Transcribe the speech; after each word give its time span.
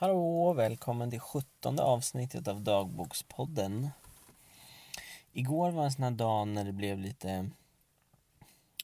Hallå 0.00 0.46
och 0.46 0.58
välkommen 0.58 1.10
till 1.10 1.20
sjuttonde 1.20 1.82
avsnittet 1.82 2.48
av 2.48 2.60
Dagbokspodden. 2.60 3.90
Igår 5.32 5.70
var 5.70 5.84
en 5.84 5.92
sån 5.92 6.04
här 6.04 6.10
dag 6.10 6.48
när 6.48 6.64
det 6.64 6.72
blev 6.72 6.98
lite 6.98 7.50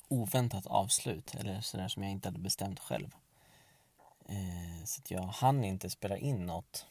oväntat 0.09 0.66
avslut, 0.66 1.35
eller 1.35 1.61
sådär 1.61 1.89
som 1.89 2.03
jag 2.03 2.12
inte 2.12 2.29
hade 2.29 2.39
bestämt 2.39 2.80
själv. 2.80 3.14
Eh, 4.29 4.85
så 4.85 5.00
att 5.00 5.11
jag 5.11 5.23
hann 5.23 5.64
inte 5.64 5.91
spela 5.91 6.16
in 6.16 6.46
något 6.46 6.87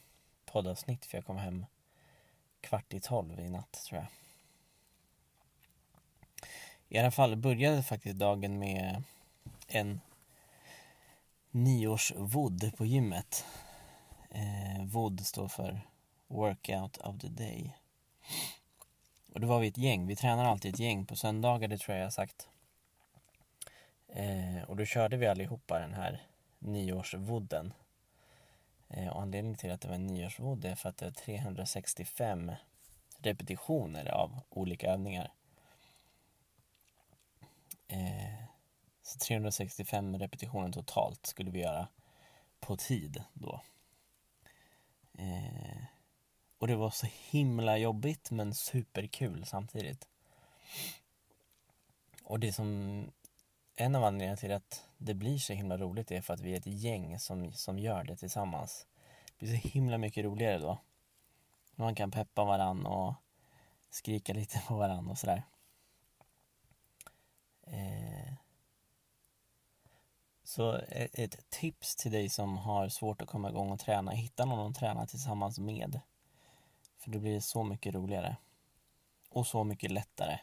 poddavsnitt 0.46 1.06
för 1.06 1.18
jag 1.18 1.26
kom 1.26 1.38
hem 1.38 1.66
kvart 2.62 2.94
i 2.94 3.00
tolv 3.00 3.40
i 3.40 3.50
natt 3.50 3.72
tror 3.72 4.00
jag. 4.02 4.08
I 6.90 6.98
alla 6.98 7.12
fall 7.12 7.36
började 7.36 7.84
faktiskt 7.84 8.20
dagen 8.20 8.60
med 8.60 9.04
en 9.68 10.02
nyårsvodd 11.52 12.72
på 12.78 12.86
gymmet. 12.86 13.46
Eh, 14.34 14.86
WOD 14.86 15.26
står 15.26 15.48
för 15.48 15.82
Workout 16.28 16.98
of 16.98 17.20
the 17.20 17.28
Day. 17.28 17.78
Och 19.34 19.40
då 19.40 19.48
var 19.48 19.60
vi 19.60 19.68
ett 19.68 19.78
gäng, 19.78 20.08
vi 20.08 20.16
tränar 20.16 20.46
alltid 20.46 20.74
ett 20.74 20.80
gäng 20.80 21.06
på 21.06 21.16
söndagar, 21.16 21.68
det 21.68 21.78
tror 21.78 21.96
jag 21.96 22.02
jag 22.02 22.06
har 22.06 22.12
sagt. 22.12 22.48
Eh, 24.08 24.64
och 24.68 24.76
då 24.76 24.86
körde 24.86 25.18
vi 25.18 25.28
allihopa 25.28 25.80
den 25.80 25.94
här 25.94 26.22
nyårsvodden. 26.60 27.74
Eh, 28.90 29.08
och 29.08 29.22
anledningen 29.22 29.58
till 29.58 29.72
att 29.72 29.82
det 29.82 29.88
var 29.88 29.96
en 29.96 30.08
nyårsvodd 30.08 30.66
är 30.66 30.76
för 30.76 30.90
att 30.90 30.98
det 30.98 31.06
är 31.06 31.12
365 31.12 32.52
repetitioner 33.18 34.12
av 34.12 34.40
olika 34.50 34.92
övningar. 34.92 35.32
Eh, 37.88 38.44
så 39.02 39.20
365 39.20 40.18
repetitioner 40.18 40.72
totalt 40.72 41.26
skulle 41.26 41.52
vi 41.52 41.60
göra 41.60 41.88
på 42.60 42.78
tid 42.78 43.24
då. 43.34 43.62
Eh, 45.18 45.84
och 46.58 46.68
det 46.68 46.76
var 46.76 46.90
så 46.90 47.08
himla 47.30 47.78
jobbigt 47.78 48.32
men 48.32 48.54
superkul 48.54 49.46
samtidigt. 49.46 50.08
Och 52.24 52.40
det 52.40 52.54
som 52.54 53.06
en 53.76 53.96
av 53.96 54.04
anledningarna 54.04 54.38
till 54.38 54.52
att 54.52 54.84
det 54.98 55.14
blir 55.14 55.38
så 55.38 55.54
himla 55.54 55.78
roligt 55.78 56.12
är 56.12 56.22
för 56.22 56.34
att 56.34 56.40
vi 56.40 56.54
är 56.54 56.58
ett 56.58 56.66
gäng 56.66 57.20
som, 57.20 57.52
som 57.52 57.80
gör 57.80 58.04
det 58.04 58.16
tillsammans. 58.16 58.88
Det 59.26 59.46
blir 59.46 59.58
så 59.58 59.68
himla 59.68 59.98
mycket 59.98 60.26
roligare 60.26 60.58
då. 60.58 60.82
Man 61.76 61.96
kan 61.96 62.12
peppa 62.12 62.44
varann 62.44 62.86
och 62.86 63.14
skrika 63.90 64.34
lite 64.34 64.60
på 64.68 64.76
varann 64.76 65.10
och 65.10 65.18
sådär. 65.18 65.44
Eh, 67.68 68.23
så 70.44 70.78
eh, 70.78 71.10
ett 71.14 71.50
tips 71.50 71.96
till 71.96 72.12
dig 72.12 72.30
som 72.30 72.58
har 72.58 72.90
svårt 72.90 73.22
att 73.22 73.28
komma 73.28 73.50
igång 73.50 73.72
och 73.72 73.80
träna, 73.80 74.12
hitta 74.12 74.46
någon 74.46 74.72
att 74.72 74.78
träna 74.78 75.08
tillsammans 75.08 75.60
med. 75.60 76.00
För 76.98 77.12
då 77.12 77.20
blir 77.20 77.34
det 77.34 77.42
så 77.42 77.64
mycket 77.64 77.94
roligare. 77.94 78.38
Och 79.30 79.48
så 79.48 79.64
mycket 79.64 79.92
lättare. 79.92 80.40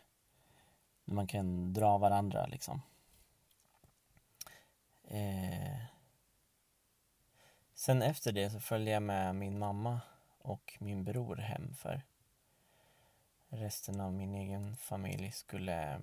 Man 1.04 1.26
kan 1.26 1.72
dra 1.72 1.98
varandra 1.98 2.46
liksom. 2.46 2.82
Eh. 5.04 5.80
Sen 7.74 8.02
efter 8.02 8.32
det 8.32 8.50
så 8.50 8.60
följde 8.60 8.90
jag 8.90 9.02
med 9.02 9.34
min 9.34 9.58
mamma 9.58 10.00
och 10.38 10.76
min 10.80 11.04
bror 11.04 11.36
hem 11.36 11.74
för 11.74 12.02
resten 13.48 14.00
av 14.00 14.12
min 14.12 14.34
egen 14.34 14.76
familj 14.76 15.32
skulle 15.32 16.00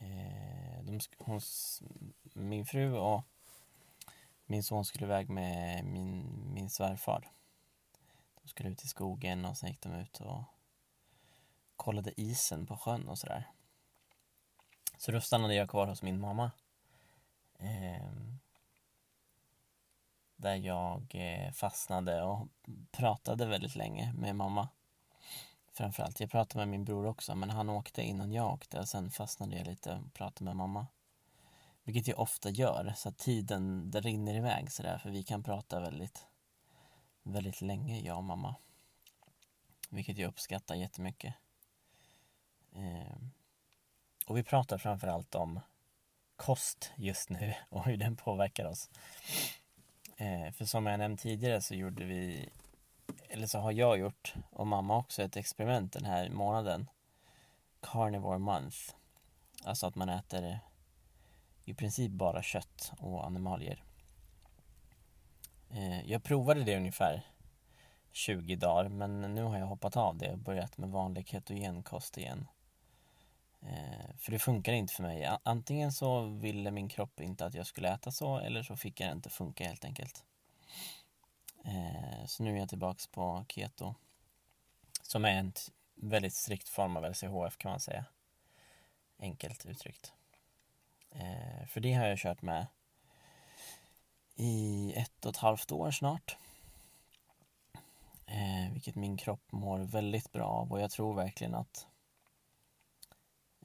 Eh, 0.00 0.49
hos 1.18 1.82
min 2.34 2.66
fru 2.66 2.92
och 2.92 3.24
min 4.46 4.62
son 4.62 4.84
skulle 4.84 5.06
iväg 5.06 5.28
med 5.28 5.84
min, 5.84 6.42
min 6.54 6.70
svärfar. 6.70 7.30
De 8.42 8.48
skulle 8.48 8.68
ut 8.68 8.84
i 8.84 8.88
skogen 8.88 9.44
och 9.44 9.56
sen 9.56 9.68
gick 9.68 9.80
de 9.80 9.94
ut 9.94 10.20
och 10.20 10.42
kollade 11.76 12.20
isen 12.20 12.66
på 12.66 12.76
sjön 12.76 13.08
och 13.08 13.18
sådär. 13.18 13.50
Så 14.98 15.12
då 15.12 15.20
stannade 15.20 15.54
jag 15.54 15.70
kvar 15.70 15.86
hos 15.86 16.02
min 16.02 16.20
mamma. 16.20 16.50
Eh, 17.58 18.12
där 20.36 20.54
jag 20.54 21.06
eh, 21.14 21.52
fastnade 21.52 22.22
och 22.22 22.48
pratade 22.90 23.46
väldigt 23.46 23.76
länge 23.76 24.12
med 24.12 24.36
mamma 24.36 24.68
framförallt. 25.72 26.20
Jag 26.20 26.30
pratade 26.30 26.58
med 26.58 26.68
min 26.68 26.84
bror 26.84 27.06
också, 27.06 27.34
men 27.34 27.50
han 27.50 27.68
åkte 27.68 28.02
innan 28.02 28.32
jag 28.32 28.52
åkte 28.52 28.78
och 28.78 28.88
sen 28.88 29.10
fastnade 29.10 29.56
jag 29.56 29.66
lite 29.66 29.92
och 29.92 30.14
pratade 30.14 30.44
med 30.44 30.56
mamma. 30.56 30.86
Vilket 31.84 32.08
jag 32.08 32.18
ofta 32.18 32.50
gör, 32.50 32.92
så 32.96 33.08
att 33.08 33.18
tiden 33.18 33.90
det 33.90 34.00
rinner 34.00 34.34
iväg 34.34 34.72
sådär, 34.72 34.98
för 34.98 35.10
vi 35.10 35.22
kan 35.22 35.42
prata 35.42 35.80
väldigt, 35.80 36.26
väldigt 37.22 37.60
länge, 37.60 38.00
jag 38.00 38.16
och 38.16 38.24
mamma. 38.24 38.54
Vilket 39.90 40.18
jag 40.18 40.28
uppskattar 40.28 40.74
jättemycket. 40.74 41.34
Eh, 42.72 43.16
och 44.26 44.36
vi 44.36 44.42
pratar 44.42 44.78
framförallt 44.78 45.34
om 45.34 45.60
kost 46.36 46.92
just 46.96 47.30
nu 47.30 47.54
och 47.68 47.84
hur 47.84 47.96
den 47.96 48.16
påverkar 48.16 48.64
oss. 48.64 48.90
Eh, 50.16 50.52
för 50.52 50.64
som 50.64 50.86
jag 50.86 50.98
nämnt 50.98 51.20
tidigare 51.20 51.60
så 51.60 51.74
gjorde 51.74 52.04
vi 52.04 52.50
eller 53.28 53.46
så 53.46 53.58
har 53.58 53.72
jag 53.72 53.98
gjort, 53.98 54.34
och 54.50 54.66
mamma 54.66 54.96
också, 54.96 55.22
ett 55.22 55.36
experiment 55.36 55.92
den 55.92 56.04
här 56.04 56.28
månaden. 56.28 56.90
Carnivore 57.80 58.38
month. 58.38 58.76
Alltså 59.64 59.86
att 59.86 59.94
man 59.94 60.08
äter 60.08 60.60
i 61.70 61.74
princip 61.74 62.10
bara 62.12 62.42
kött 62.42 62.92
och 62.98 63.26
animalier. 63.26 63.84
Eh, 65.70 66.10
jag 66.10 66.22
provade 66.22 66.64
det 66.64 66.76
ungefär 66.76 67.22
20 68.12 68.56
dagar 68.56 68.88
men 68.88 69.20
nu 69.34 69.42
har 69.42 69.58
jag 69.58 69.66
hoppat 69.66 69.96
av 69.96 70.18
det 70.18 70.32
och 70.32 70.38
börjat 70.38 70.78
med 70.78 70.90
vanlig 70.90 71.28
ketogenkost 71.28 72.18
igen. 72.18 72.48
Eh, 73.62 74.16
för 74.18 74.32
det 74.32 74.38
funkar 74.38 74.72
inte 74.72 74.94
för 74.94 75.02
mig. 75.02 75.30
Antingen 75.42 75.92
så 75.92 76.26
ville 76.26 76.70
min 76.70 76.88
kropp 76.88 77.20
inte 77.20 77.46
att 77.46 77.54
jag 77.54 77.66
skulle 77.66 77.92
äta 77.92 78.10
så 78.10 78.38
eller 78.38 78.62
så 78.62 78.76
fick 78.76 79.00
jag 79.00 79.08
det 79.08 79.12
inte 79.12 79.30
funka 79.30 79.64
helt 79.64 79.84
enkelt. 79.84 80.24
Eh, 81.64 82.26
så 82.26 82.42
nu 82.42 82.54
är 82.54 82.58
jag 82.58 82.68
tillbaks 82.68 83.06
på 83.06 83.44
keto. 83.48 83.94
Som 85.02 85.24
är 85.24 85.30
en 85.32 85.52
väldigt 85.94 86.34
strikt 86.34 86.68
form 86.68 86.96
av 86.96 87.04
LCHF 87.04 87.56
kan 87.58 87.70
man 87.70 87.80
säga. 87.80 88.04
Enkelt 89.18 89.66
uttryckt. 89.66 90.12
Eh, 91.10 91.66
för 91.66 91.80
det 91.80 91.92
har 91.92 92.06
jag 92.06 92.18
kört 92.18 92.42
med 92.42 92.66
i 94.34 94.92
ett 94.96 95.24
och 95.24 95.30
ett 95.30 95.36
halvt 95.36 95.72
år 95.72 95.90
snart. 95.90 96.36
Eh, 98.26 98.72
vilket 98.72 98.94
min 98.94 99.16
kropp 99.16 99.52
mår 99.52 99.78
väldigt 99.78 100.32
bra 100.32 100.46
av 100.46 100.72
och 100.72 100.80
jag 100.80 100.90
tror 100.90 101.14
verkligen 101.14 101.54
att 101.54 101.86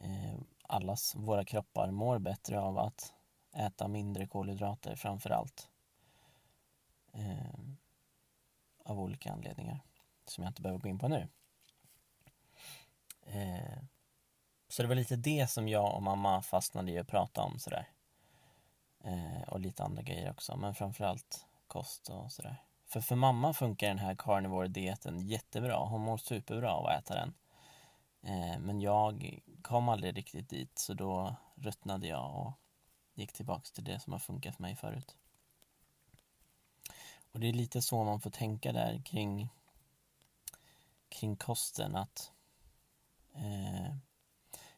eh, 0.02 0.36
allas 0.64 1.16
våra 1.16 1.46
kroppar 1.46 1.92
mår 1.92 2.20
bättre 2.20 2.60
av 2.60 2.78
att 2.78 3.14
äta 3.56 3.88
mindre 3.88 4.28
kolhydrater 4.28 4.96
framför 4.96 5.30
allt. 5.30 5.70
Eh, 7.14 7.60
av 8.84 9.00
olika 9.00 9.32
anledningar 9.32 9.80
som 10.26 10.44
jag 10.44 10.52
inte 10.52 10.62
behöver 10.62 10.80
gå 10.80 10.90
in 10.90 11.00
på 11.00 11.08
nu. 11.08 11.28
Eh, 13.22 13.80
så 14.75 14.81
det 14.81 14.88
var 14.88 14.96
lite 14.96 15.16
det 15.16 15.50
som 15.50 15.68
jag 15.68 15.96
och 15.96 16.03
mamma 16.03 16.41
fastnade 16.41 16.91
i 16.91 17.00
att 17.00 17.08
prata 17.08 17.41
om 17.41 17.59
sådär. 17.59 17.90
Eh, 19.03 19.41
och 19.47 19.59
lite 19.59 19.84
andra 19.84 20.02
grejer 20.02 20.31
också, 20.31 20.58
men 20.58 20.75
framförallt 20.75 21.46
kost 21.68 22.09
och 22.09 22.31
sådär. 22.31 22.63
För 22.85 23.02
för 23.02 23.16
mamma 23.16 23.53
funkar 23.53 23.88
den 23.88 24.00
här 24.00 24.16
carnivore-dieten 24.16 25.28
jättebra. 25.28 25.78
Hon 25.78 26.02
mår 26.02 26.18
superbra 26.18 26.74
av 26.74 26.85
att 26.85 27.00
äta 27.00 27.16
den. 27.16 27.34
Eh, 28.22 28.59
men 28.59 28.81
jag 28.81 29.40
kom 29.62 29.90
aldrig 29.90 30.18
riktigt 30.18 30.50
dit, 30.50 30.80
så 30.80 30.94
då 30.94 31.35
ruttnade 31.56 32.08
jag 32.08 32.35
och 32.35 32.53
gick 33.14 33.34
tillbaks 33.34 33.72
till 33.72 33.84
det 33.84 34.00
som 34.00 34.14
har 34.14 34.19
funkat 34.19 34.56
för 34.56 34.62
mig 34.62 34.75
förut. 34.75 35.16
Och 37.32 37.40
det 37.40 37.47
är 37.47 37.53
lite 37.53 37.82
så 37.82 38.03
man 38.03 38.22
får 38.22 38.29
tänka 38.29 38.72
där 38.72 39.02
kring, 39.05 39.50
kring 41.09 41.35
kosten 41.35 41.96
att 41.96 42.32
eh, 43.35 43.75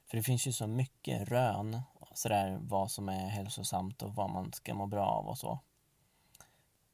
för 0.08 0.18
det 0.18 0.24
finns 0.24 0.48
ju 0.48 0.54
så 0.54 0.68
mycket 0.68 1.30
rön 1.30 1.82
sådär 2.14 2.58
vad 2.62 2.92
som 2.92 3.10
är 3.10 3.28
hälsosamt 3.28 4.02
och 4.02 4.16
vad 4.16 4.30
man 4.30 4.54
ska 4.54 4.74
må 4.74 4.86
bra 4.86 5.06
av 5.06 5.28
och 5.28 5.38
så. 5.38 5.60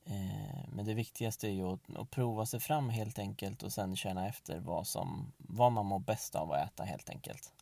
Eh, 0.05 0.67
men 0.67 0.85
det 0.85 0.93
viktigaste 0.93 1.47
är 1.47 1.51
ju 1.51 1.73
att, 1.73 1.95
att, 1.95 2.11
prova 2.11 2.45
sig 2.45 2.59
fram 2.59 2.89
helt 2.89 3.19
enkelt 3.19 3.63
och 3.63 3.73
sen 3.73 3.95
känna 3.95 4.27
efter 4.27 4.59
vad, 4.59 4.87
som, 4.87 5.33
vad 5.37 5.71
man 5.71 5.85
mår 5.85 5.99
bäst 5.99 6.35
av 6.35 6.51
att 6.51 6.67
äta 6.67 6.83
helt 6.83 7.09
enkelt. 7.09 7.53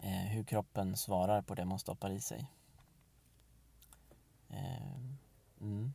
Eh, 0.00 0.10
hur 0.10 0.44
kroppen 0.44 0.96
svarar 0.96 1.42
på 1.42 1.54
det 1.54 1.64
man 1.64 1.78
stoppar 1.78 2.10
i 2.10 2.20
sig. 2.20 2.46
Eh, 4.48 4.96
Mm. 5.60 5.92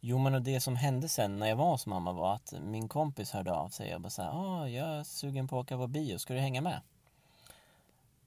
Jo 0.00 0.18
men 0.18 0.34
och 0.34 0.42
det 0.42 0.60
som 0.60 0.76
hände 0.76 1.08
sen 1.08 1.38
när 1.38 1.46
jag 1.46 1.56
var 1.56 1.70
hos 1.70 1.86
mamma 1.86 2.12
var 2.12 2.34
att 2.34 2.54
min 2.62 2.88
kompis 2.88 3.30
hörde 3.30 3.52
av 3.52 3.68
sig 3.68 3.94
och 3.94 4.00
bara 4.00 4.10
såhär, 4.10 4.30
ah, 4.30 4.68
jag 4.68 4.88
är 4.88 5.04
sugen 5.04 5.48
på 5.48 5.58
att 5.58 5.66
åka 5.66 5.76
på 5.76 5.86
bio, 5.86 6.18
ska 6.18 6.34
du 6.34 6.40
hänga 6.40 6.60
med? 6.60 6.80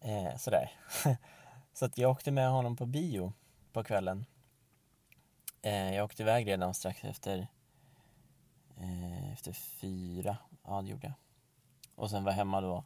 Eh, 0.01 0.37
sådär. 0.37 0.71
så 1.73 1.85
att 1.85 1.97
jag 1.97 2.11
åkte 2.11 2.31
med 2.31 2.49
honom 2.49 2.75
på 2.75 2.85
bio 2.85 3.33
på 3.73 3.83
kvällen. 3.83 4.25
Eh, 5.61 5.95
jag 5.95 6.05
åkte 6.05 6.23
iväg 6.23 6.47
redan 6.47 6.73
strax 6.73 7.03
efter, 7.03 7.47
eh, 8.77 9.33
efter 9.33 9.51
fyra. 9.53 10.37
Ja, 10.63 10.81
det 10.81 10.89
gjorde 10.89 11.07
jag. 11.07 11.15
Och 11.95 12.09
sen 12.09 12.23
var 12.23 12.31
jag 12.31 12.37
hemma 12.37 12.61
då 12.61 12.83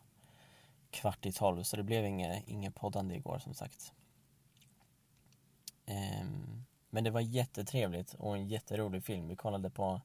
kvart 0.89 1.25
i 1.25 1.31
tolv, 1.31 1.63
så 1.63 1.77
det 1.77 1.83
blev 1.83 2.05
inget, 2.05 2.47
inget 2.47 2.75
poddande 2.75 3.15
igår 3.15 3.39
som 3.39 3.53
sagt. 3.53 3.93
Eh, 5.85 6.25
men 6.93 7.03
det 7.03 7.11
var 7.11 7.21
jättetrevligt 7.21 8.13
och 8.13 8.35
en 8.35 8.47
jätterolig 8.47 9.03
film. 9.03 9.27
Vi 9.27 9.35
kollade 9.35 9.69
på, 9.69 10.01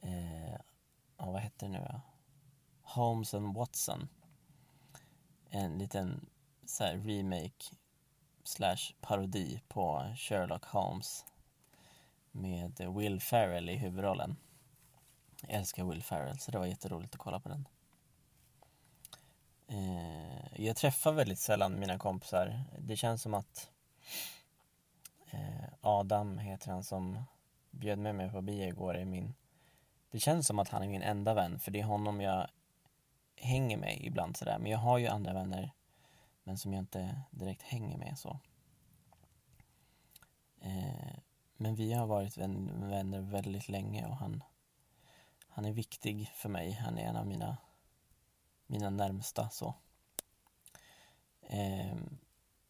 eh, 0.00 0.52
ja, 1.16 1.30
vad 1.30 1.40
hette 1.40 1.66
det 1.66 1.72
nu 1.72 1.78
ja? 1.78 2.00
Holmes 2.82 3.34
and 3.34 3.56
Watson. 3.56 4.08
En 5.50 5.78
liten 5.78 6.26
så 6.66 6.84
remake 6.84 7.64
slash 8.44 8.94
parodi 9.00 9.62
på 9.68 10.14
Sherlock 10.16 10.64
Holmes 10.64 11.24
med 12.30 12.94
Will 12.96 13.20
Ferrell 13.20 13.68
i 13.70 13.76
huvudrollen. 13.76 14.36
Jag 15.40 15.50
älskar 15.50 15.84
Will 15.84 16.02
Ferrell 16.02 16.38
så 16.38 16.50
det 16.50 16.58
var 16.58 16.66
jätteroligt 16.66 17.14
att 17.14 17.20
kolla 17.20 17.40
på 17.40 17.48
den. 17.48 17.68
Eh, 19.68 20.62
jag 20.64 20.76
träffar 20.76 21.12
väldigt 21.12 21.38
sällan 21.38 21.80
mina 21.80 21.98
kompisar. 21.98 22.64
Det 22.78 22.96
känns 22.96 23.22
som 23.22 23.34
att 23.34 23.70
eh, 25.30 25.65
Adam 25.86 26.38
heter 26.38 26.70
han 26.70 26.84
som 26.84 27.24
bjöd 27.70 27.98
med 27.98 28.14
mig 28.14 28.30
på 28.30 28.42
bio 28.42 28.68
igår 28.68 28.96
är 28.96 29.04
min 29.04 29.34
Det 30.10 30.18
känns 30.18 30.46
som 30.46 30.58
att 30.58 30.68
han 30.68 30.82
är 30.82 30.88
min 30.88 31.02
enda 31.02 31.34
vän 31.34 31.58
för 31.58 31.70
det 31.70 31.80
är 31.80 31.84
honom 31.84 32.20
jag 32.20 32.46
hänger 33.36 33.76
med 33.76 33.98
ibland 34.00 34.36
sådär 34.36 34.58
men 34.58 34.70
jag 34.70 34.78
har 34.78 34.98
ju 34.98 35.06
andra 35.06 35.32
vänner 35.32 35.72
men 36.46 36.58
som 36.58 36.72
jag 36.72 36.82
inte 36.82 37.22
direkt 37.30 37.62
hänger 37.62 37.98
med 37.98 38.18
så. 38.18 38.40
Eh, 40.60 41.18
men 41.56 41.74
vi 41.74 41.92
har 41.92 42.06
varit 42.06 42.36
vänner 42.36 43.20
väldigt 43.20 43.68
länge 43.68 44.06
och 44.06 44.16
han, 44.16 44.42
han 45.48 45.64
är 45.64 45.72
viktig 45.72 46.30
för 46.34 46.48
mig. 46.48 46.72
Han 46.72 46.98
är 46.98 47.02
en 47.02 47.16
av 47.16 47.26
mina, 47.26 47.56
mina 48.66 48.90
närmsta 48.90 49.50
så. 49.50 49.74
Eh, 51.42 51.96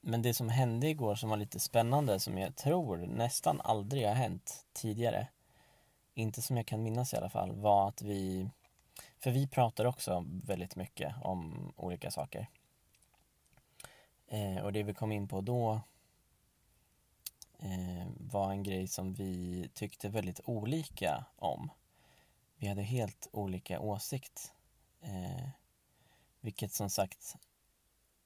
men 0.06 0.23
det 0.23 0.35
som 0.35 0.49
hände 0.49 0.88
igår 0.88 1.14
som 1.14 1.31
var 1.31 1.37
lite 1.37 1.61
spännande 1.61 2.20
som 2.20 2.38
jag 2.38 2.56
tror 2.56 2.97
nästan 2.97 3.61
aldrig 3.61 4.06
har 4.06 4.14
hänt 4.14 4.67
tidigare, 4.73 5.29
inte 6.14 6.43
som 6.43 6.56
jag 6.56 6.67
kan 6.67 6.82
minnas 6.82 7.14
i 7.14 7.17
alla 7.17 7.31
fall, 7.31 7.53
var 7.53 7.88
att 7.88 8.03
vi, 8.03 8.50
för 9.19 9.31
vi 9.31 9.49
pratar 9.49 9.85
också 9.85 10.25
väldigt 10.26 10.76
mycket 10.76 11.14
om 11.23 11.73
olika 11.76 12.11
saker. 12.11 12.47
Eh, 14.26 14.64
och 14.64 14.73
det 14.73 14.82
vi 14.82 14.94
kom 14.94 15.12
in 15.12 15.29
på 15.29 15.41
då 15.41 15.81
eh, 17.59 18.06
var 18.19 18.50
en 18.50 18.62
grej 18.62 18.88
som 18.88 19.14
vi 19.14 19.69
tyckte 19.75 20.09
väldigt 20.09 20.41
olika 20.44 21.25
om. 21.37 21.70
Vi 22.56 22.67
hade 22.67 22.82
helt 22.82 23.29
olika 23.32 23.81
åsikt. 23.81 24.52
Eh, 25.00 25.49
vilket 26.41 26.73
som 26.73 26.91
sagt, 26.91 27.37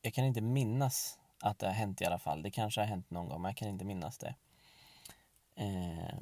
jag 0.02 0.14
kan 0.14 0.24
inte 0.24 0.40
minnas 0.40 1.19
att 1.40 1.58
det 1.58 1.66
har 1.66 1.74
hänt 1.74 2.00
i 2.00 2.04
alla 2.04 2.18
fall. 2.18 2.42
Det 2.42 2.50
kanske 2.50 2.80
har 2.80 2.86
hänt 2.86 3.10
någon 3.10 3.28
gång, 3.28 3.42
men 3.42 3.48
jag 3.48 3.56
kan 3.56 3.68
inte 3.68 3.84
minnas 3.84 4.18
det. 4.18 4.34
Eh, 5.54 6.20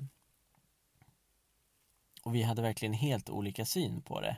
och 2.23 2.35
vi 2.35 2.43
hade 2.43 2.63
verkligen 2.63 2.93
helt 2.93 3.31
olika 3.31 3.65
syn 3.65 4.03
på 4.03 4.21
det. 4.21 4.37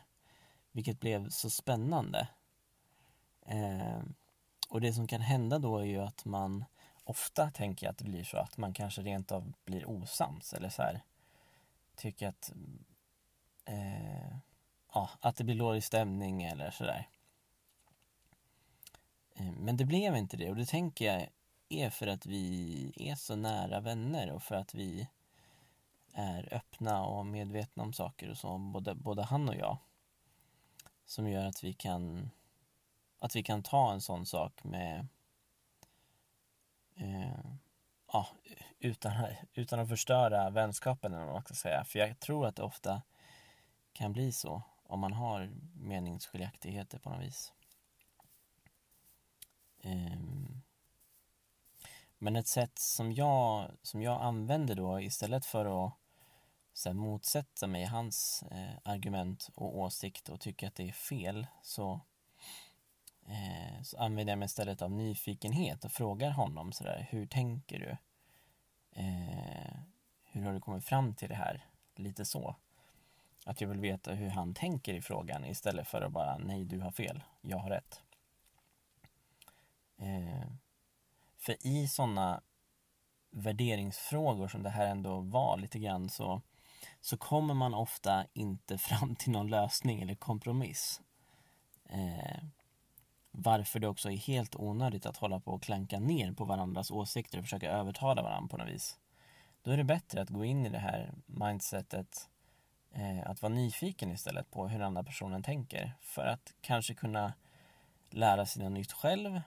Vilket 0.73 1.01
blev 1.01 1.29
så 1.29 1.51
spännande. 1.51 2.29
Eh, 3.47 4.01
och 4.69 4.81
det 4.81 4.93
som 4.93 5.07
kan 5.07 5.21
hända 5.21 5.59
då 5.59 5.79
är 5.79 5.85
ju 5.85 6.01
att 6.01 6.25
man 6.25 6.65
ofta 7.05 7.51
tänker 7.51 7.87
jag 7.87 7.91
att 7.91 7.99
det 7.99 8.05
blir 8.05 8.25
så 8.25 8.37
att 8.37 8.57
man 8.57 8.75
kanske 8.75 9.03
rent 9.03 9.33
av 9.33 9.53
blir 9.65 9.89
osams 9.89 10.53
eller 10.53 10.69
så 10.69 10.83
här 10.83 11.03
tycker 12.01 12.29
att 12.29 12.53
eh, 13.65 14.37
ja, 14.95 15.11
att 15.21 15.37
det 15.37 15.45
blir 15.45 15.59
dålig 15.59 15.85
stämning 15.85 16.43
eller 16.43 16.71
sådär. 16.71 17.09
Eh, 19.41 19.53
men 19.53 19.77
det 19.77 19.85
blev 19.85 20.17
inte 20.17 20.37
det 20.37 20.51
och 20.51 20.57
det 20.57 20.67
tänker 20.67 21.05
jag 21.05 21.29
är 21.69 21.91
för 21.91 22.07
att 22.07 22.27
vi 22.27 22.93
är 22.97 23.15
så 23.15 23.37
nära 23.37 23.81
vänner 23.81 24.31
och 24.31 24.43
för 24.43 24.55
att 24.55 24.75
vi 24.75 25.09
är 26.13 26.55
öppna 26.55 27.05
och 27.05 27.27
medvetna 27.27 27.83
om 27.83 27.93
saker 27.93 28.31
och 28.31 28.39
så, 28.39 28.59
både, 28.59 28.95
både 28.95 29.23
han 29.23 29.49
och 29.49 29.57
jag. 29.57 29.77
Som 31.05 31.29
gör 31.29 31.45
att 31.45 31.65
vi 31.65 31.73
kan 31.73 32.31
att 33.19 33.37
vi 33.37 33.43
kan 33.43 33.63
ta 33.63 33.93
en 33.93 34.01
sån 34.01 34.27
sak 34.27 34.65
med 34.65 35.07
eh, 36.95 37.51
ja, 38.13 38.29
utan, 38.79 39.13
utan 39.55 39.81
att 39.81 39.89
förstöra 39.89 40.51
vänskapen 40.51 41.15
eller 41.15 41.25
vad 41.25 41.35
man 41.35 41.43
ska 41.43 41.55
säga. 41.55 41.85
För 41.85 41.99
jag 41.99 42.21
tror 42.21 42.47
att 42.47 42.57
det 42.57 42.63
ofta 42.63 43.03
kan 43.93 44.13
bli 44.13 44.33
så 44.33 44.63
om 44.83 45.01
man 45.01 45.13
har 45.13 45.51
meningsskiljaktigheter 45.75 46.99
på 46.99 47.11
något 47.11 47.23
vis. 47.23 47.53
Ehm, 49.83 50.63
men 52.19 52.37
ett 52.37 52.47
sätt 52.47 52.79
som 52.79 53.13
jag, 53.13 53.71
som 53.83 54.03
jag 54.03 54.23
använder 54.23 54.75
då 54.75 55.01
istället 55.01 55.47
för 55.47 55.87
att 55.87 55.95
så 56.73 56.89
här, 56.89 56.95
motsätta 56.95 57.67
mig 57.67 57.85
hans 57.85 58.45
eh, 58.51 58.79
argument 58.85 59.51
och 59.55 59.79
åsikt 59.79 60.29
och 60.29 60.41
tycka 60.41 60.69
att 60.69 60.75
det 60.75 60.89
är 60.89 60.93
fel 60.93 61.47
så 61.63 62.01
eh, 63.27 63.83
så 63.83 63.99
använder 63.99 64.33
jag 64.33 64.39
mig 64.39 64.47
istället 64.47 64.83
av 64.83 64.91
nyfikenhet 64.91 65.85
och 65.85 65.93
frågar 65.93 66.31
honom 66.31 66.73
sådär, 66.73 67.07
hur 67.11 67.27
tänker 67.27 67.79
du? 67.79 67.97
Eh, 68.93 69.77
hur 70.25 70.43
har 70.43 70.53
du 70.53 70.61
kommit 70.61 70.85
fram 70.85 71.15
till 71.15 71.29
det 71.29 71.35
här? 71.35 71.67
Lite 71.97 72.25
så. 72.25 72.57
Att 73.45 73.61
jag 73.61 73.69
vill 73.69 73.81
veta 73.81 74.13
hur 74.13 74.29
han 74.29 74.55
tänker 74.55 74.95
i 74.95 75.03
frågan 75.03 75.45
istället 75.45 75.89
för 75.89 76.03
att 76.03 76.13
bara, 76.13 76.39
nej 76.39 76.65
du 76.65 76.81
har 76.81 76.91
fel, 76.91 77.23
jag 77.41 77.59
har 77.59 77.71
rätt. 77.71 78.03
Eh, 80.01 80.51
för 81.39 81.67
i 81.67 81.89
sådana 81.89 82.43
värderingsfrågor 83.31 84.49
som 84.49 84.63
det 84.63 84.71
här 84.71 84.87
ändå 84.87 85.21
var 85.21 85.57
lite 85.57 85.79
grann 85.79 86.09
så, 86.09 86.43
så 87.01 87.17
kommer 87.17 87.55
man 87.55 87.75
ofta 87.75 88.27
inte 88.33 88.79
fram 88.89 89.17
till 89.17 89.33
någon 89.33 89.51
lösning 89.51 90.03
eller 90.03 90.15
kompromiss. 90.15 91.01
Eh, 91.89 92.43
varför 93.31 93.81
det 93.81 93.89
också 93.89 94.11
är 94.11 94.17
helt 94.17 94.57
onödigt 94.57 95.07
att 95.07 95.17
hålla 95.17 95.41
på 95.41 95.51
och 95.51 95.63
klanka 95.63 96.01
ner 96.01 96.33
på 96.33 96.45
varandras 96.45 96.91
åsikter 96.91 97.39
och 97.39 97.45
försöka 97.45 97.71
övertala 97.71 98.23
varandra 98.23 98.49
på 98.49 98.57
något 98.57 98.69
vis. 98.69 98.99
Då 99.63 99.71
är 99.71 99.77
det 99.77 99.85
bättre 99.85 100.23
att 100.23 100.29
gå 100.29 100.45
in 100.45 100.67
i 100.67 100.69
det 100.69 100.79
här 100.79 101.15
mindsetet 101.27 102.29
eh, 102.93 103.31
att 103.31 103.43
vara 103.43 103.53
nyfiken 103.53 104.11
istället 104.11 104.51
på 104.51 104.69
hur 104.69 104.79
den 104.79 104.87
andra 104.87 105.05
personen 105.05 105.43
tänker 105.43 105.93
för 106.01 106.27
att 106.27 106.55
kanske 106.61 106.95
kunna 106.95 107.33
lära 108.11 108.47
sig 108.47 108.63
något 108.63 108.73
nytt 108.73 108.93
själv 108.93 109.41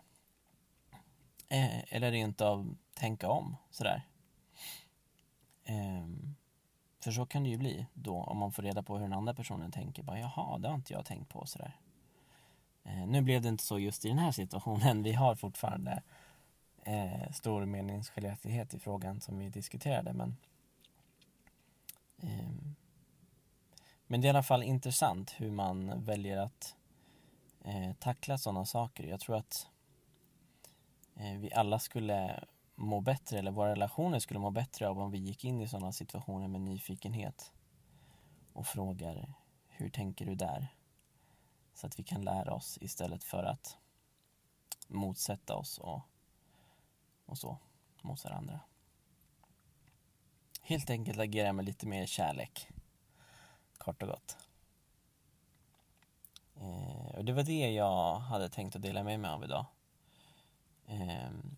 eh, 1.54 1.94
eller 1.94 2.12
rent 2.12 2.42
av 2.42 2.76
tänka 2.94 3.30
om 3.30 3.56
sådär. 3.72 4.04
Eh, 5.64 6.08
för 7.00 7.12
så 7.12 7.26
kan 7.26 7.44
det 7.44 7.50
ju 7.50 7.58
bli 7.58 7.86
då 7.94 8.16
om 8.16 8.38
man 8.38 8.52
får 8.52 8.64
reda 8.64 8.84
på 8.84 8.94
hur 8.96 9.02
den 9.02 9.14
andra 9.14 9.34
personen 9.34 9.72
tänker. 9.72 10.04
Bara, 10.04 10.20
Jaha, 10.20 10.58
det 10.58 10.68
har 10.68 10.76
inte 10.76 10.94
jag 10.94 11.06
tänkt 11.06 11.30
på 11.30 11.46
sådär. 11.46 11.78
Eh, 12.84 13.08
nu 13.08 13.22
blev 13.22 13.42
det 13.42 13.50
inte 13.50 13.64
så 13.64 13.80
just 13.80 14.06
i 14.06 14.08
den 14.08 14.20
här 14.20 14.32
situationen. 14.32 15.04
Vi 15.04 15.14
har 15.14 15.36
fortfarande 15.36 16.04
eh, 16.84 17.32
stor 17.32 17.66
meningsskiljaktighet 17.66 18.74
i 18.74 18.80
frågan 18.80 19.22
som 19.22 19.38
vi 19.38 19.50
diskuterade. 19.50 20.14
Men, 20.14 20.38
eh, 22.18 22.52
men 24.08 24.22
det 24.22 24.26
är 24.26 24.28
i 24.28 24.30
alla 24.30 24.44
fall 24.44 24.64
intressant 24.64 25.36
hur 25.38 25.52
man 25.52 26.06
väljer 26.06 26.38
att 26.38 26.76
eh, 27.62 27.94
tackla 28.00 28.38
sådana 28.38 28.66
saker. 28.66 29.04
Jag 29.04 29.20
tror 29.20 29.36
att 29.36 29.70
Eh, 31.16 31.38
vi 31.38 31.54
alla 31.54 31.80
skulle 31.80 32.44
må 32.76 33.02
bättre, 33.02 33.40
eller 33.40 33.52
våra 33.52 33.72
relationer 33.72 34.20
skulle 34.20 34.40
må 34.40 34.52
bättre 34.52 34.90
av 34.90 35.00
om 35.00 35.12
vi 35.12 35.18
gick 35.18 35.46
in 35.46 35.62
i 35.62 35.68
sådana 35.68 35.92
situationer 35.92 36.48
med 36.48 36.62
nyfikenhet 36.62 37.54
och 38.54 38.68
frågar 38.68 39.34
hur 39.68 39.90
tänker 39.90 40.26
du 40.26 40.36
där? 40.36 40.68
Så 41.74 41.88
att 41.88 42.00
vi 42.00 42.04
kan 42.04 42.22
lära 42.22 42.54
oss 42.54 42.78
istället 42.82 43.24
för 43.24 43.44
att 43.44 43.78
motsätta 44.88 45.56
oss 45.56 45.78
och, 45.78 46.02
och 47.26 47.38
så 47.38 47.58
mot 48.02 48.24
varandra. 48.24 48.60
Helt 50.62 50.90
enkelt 50.90 51.20
agera 51.20 51.54
med 51.54 51.66
lite 51.66 51.88
mer 51.88 52.06
kärlek. 52.06 52.70
Kort 53.78 54.04
och 54.04 54.10
gott. 54.10 54.38
Eh, 56.56 57.16
och 57.16 57.26
det 57.26 57.34
var 57.34 57.44
det 57.44 57.72
jag 57.72 58.16
hade 58.16 58.50
tänkt 58.50 58.76
att 58.76 58.82
dela 58.82 59.04
med 59.04 59.20
mig 59.20 59.32
av 59.32 59.44
idag. 59.44 59.66
Ehm, 60.88 61.58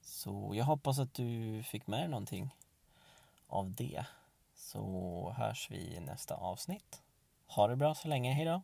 så 0.00 0.52
jag 0.54 0.64
hoppas 0.64 0.98
att 0.98 1.14
du 1.14 1.62
fick 1.62 1.86
med 1.86 2.00
dig 2.00 2.08
någonting 2.08 2.54
av 3.46 3.72
det. 3.72 4.06
Så 4.54 5.34
hörs 5.36 5.70
vi 5.70 5.94
i 5.94 6.00
nästa 6.00 6.34
avsnitt. 6.34 7.02
Ha 7.46 7.68
det 7.68 7.76
bra 7.76 7.94
så 7.94 8.08
länge, 8.08 8.32
hejdå! 8.32 8.62